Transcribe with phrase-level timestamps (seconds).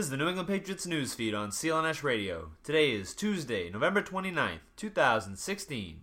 [0.00, 2.52] This is the New England Patriots news feed on CLNS Radio.
[2.64, 6.00] Today is Tuesday, November 29th, 2016.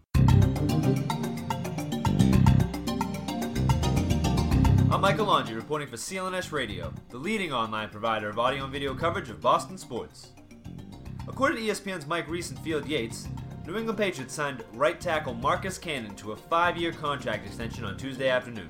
[4.91, 8.93] I'm Michael Laundry reporting for CLNS Radio, the leading online provider of audio and video
[8.93, 10.27] coverage of Boston sports.
[11.27, 13.27] According to ESPN's Mike Reiss and Field Yates,
[13.65, 17.97] New England Patriots signed right tackle Marcus Cannon to a five year contract extension on
[17.97, 18.69] Tuesday afternoon.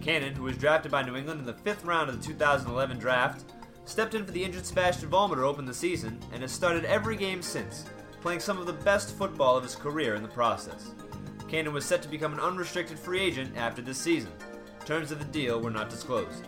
[0.00, 3.46] Cannon, who was drafted by New England in the fifth round of the 2011 draft,
[3.84, 7.16] stepped in for the injured Sebastian Vollmer to open the season and has started every
[7.16, 7.84] game since,
[8.20, 10.92] playing some of the best football of his career in the process.
[11.48, 14.32] Cannon was set to become an unrestricted free agent after this season.
[14.84, 16.44] Terms of the deal were not disclosed.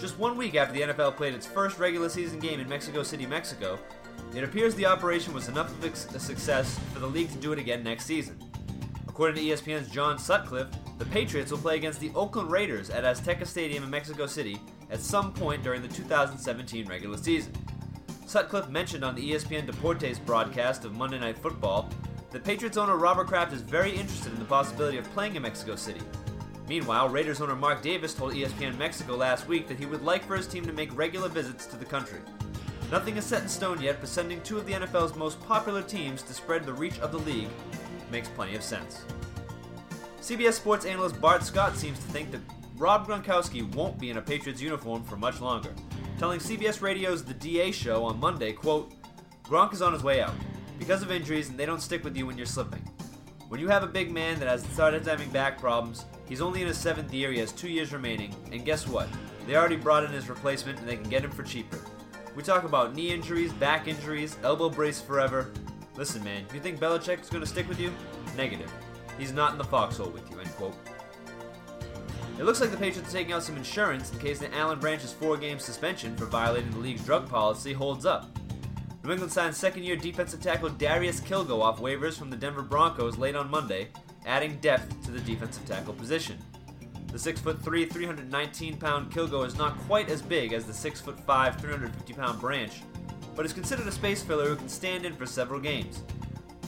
[0.00, 3.26] Just one week after the NFL played its first regular season game in Mexico City,
[3.26, 3.78] Mexico,
[4.34, 7.58] it appears the operation was enough of a success for the league to do it
[7.58, 8.38] again next season.
[9.08, 13.46] According to ESPN's John Sutcliffe, the Patriots will play against the Oakland Raiders at Azteca
[13.46, 14.58] Stadium in Mexico City
[14.92, 17.52] at some point during the 2017 regular season.
[18.26, 21.88] Sutcliffe mentioned on the ESPN Deportes broadcast of Monday Night Football
[22.30, 25.76] that Patriots owner Robert Kraft is very interested in the possibility of playing in Mexico
[25.76, 26.00] City.
[26.68, 30.36] Meanwhile, Raiders owner Mark Davis told ESPN Mexico last week that he would like for
[30.36, 32.20] his team to make regular visits to the country.
[32.90, 36.22] Nothing is set in stone yet, but sending two of the NFL's most popular teams
[36.22, 37.48] to spread the reach of the league
[38.10, 39.04] makes plenty of sense.
[40.20, 42.40] CBS Sports analyst Bart Scott seems to think that
[42.76, 45.74] Rob Gronkowski won't be in a Patriots uniform for much longer,
[46.18, 48.92] telling CBS Radio's The DA show on Monday, quote,
[49.44, 50.34] Gronk is on his way out.
[50.78, 52.82] Because of injuries, and they don't stick with you when you're slipping.
[53.48, 56.66] When you have a big man that has started having back problems, he's only in
[56.66, 59.08] his seventh year, he has two years remaining, and guess what?
[59.46, 61.78] They already brought in his replacement and they can get him for cheaper.
[62.34, 65.52] We talk about knee injuries, back injuries, elbow brace forever.
[65.96, 67.92] Listen, man, you think Belichick is going to stick with you?
[68.36, 68.72] Negative.
[69.18, 70.74] He's not in the foxhole with you, end quote.
[72.42, 75.12] It looks like the Patriots are taking out some insurance in case the Alan Branch's
[75.12, 78.36] four game suspension for violating the league's drug policy holds up.
[79.04, 83.16] New England signed second year defensive tackle Darius Kilgo off waivers from the Denver Broncos
[83.16, 83.90] late on Monday,
[84.26, 86.36] adding depth to the defensive tackle position.
[87.12, 92.40] The 6'3, 319 pound Kilgo is not quite as big as the 6'5, 350 pound
[92.40, 92.72] Branch,
[93.36, 96.02] but is considered a space filler who can stand in for several games.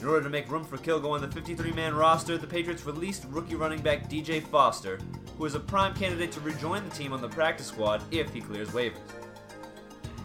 [0.01, 3.25] In order to make room for Kilgo on the 53 man roster, the Patriots released
[3.31, 5.01] rookie running back DJ Foster,
[5.37, 8.41] who is a prime candidate to rejoin the team on the practice squad if he
[8.41, 8.99] clears waivers.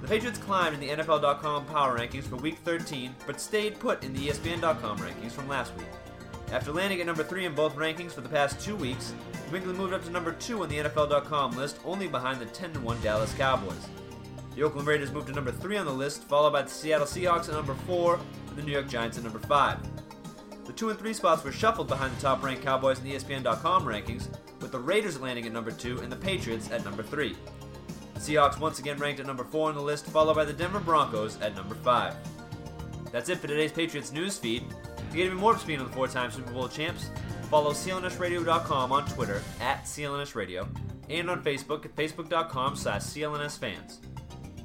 [0.02, 4.14] The Patriots climbed in the NFL.com power rankings for Week 13, but stayed put in
[4.14, 5.88] the ESPN.com rankings from last week.
[6.52, 9.14] After landing at number 3 in both rankings for the past two weeks,
[9.52, 12.82] New England moved up to number 2 on the NFL.com list, only behind the 10
[12.82, 13.88] 1 Dallas Cowboys.
[14.56, 17.50] The Oakland Raiders moved to number 3 on the list, followed by the Seattle Seahawks
[17.50, 19.78] at number 4 and the New York Giants at number 5.
[20.66, 23.86] The 2 and 3 spots were shuffled behind the top ranked Cowboys in the ESPN.com
[23.86, 24.28] rankings,
[24.62, 27.36] with the Raiders landing at number 2 and the Patriots at number 3.
[28.14, 30.80] The Seahawks once again ranked at number 4 on the list, followed by the Denver
[30.80, 32.16] Broncos at number 5.
[33.12, 34.64] That's it for today's Patriots news feed.
[34.70, 37.10] To get even more up speed on the four-time Super Bowl champs,
[37.50, 40.68] follow clnsradio.com on Twitter at clnsradio
[41.10, 43.98] and on Facebook at facebook.com slash clnsfans.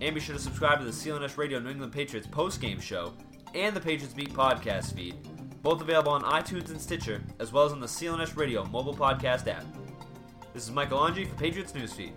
[0.01, 3.15] And be sure to subscribe to the CLNS Radio New England Patriots post-game show
[3.55, 5.15] and the Patriots Beat podcast feed,
[5.65, 9.49] both available on iTunes and Stitcher, as well as on the CLNS Radio mobile podcast
[9.49, 9.65] app.
[10.53, 12.13] This is Michael Angie for Patriots Newsfeed.